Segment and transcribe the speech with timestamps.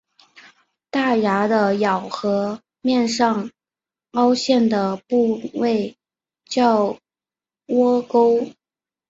[0.89, 3.51] 大牙的咬合面上
[4.13, 5.95] 凹陷的部位
[6.45, 6.97] 叫
[7.67, 8.43] 窝沟。